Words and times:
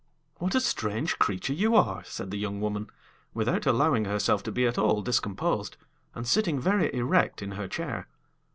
"What 0.39 0.55
a 0.55 0.59
strange 0.59 1.19
creature 1.19 1.53
you 1.53 1.75
are," 1.75 2.03
said 2.05 2.31
the 2.31 2.39
young 2.39 2.59
woman, 2.59 2.89
without 3.35 3.67
allowing 3.67 4.05
herself 4.05 4.41
to 4.41 4.51
be 4.51 4.65
at 4.65 4.79
all 4.79 5.03
discomposed, 5.03 5.77
and 6.15 6.27
sitting 6.27 6.59
very 6.59 6.91
erect 6.91 7.43
in 7.43 7.51
her 7.51 7.67
chair. 7.67 8.07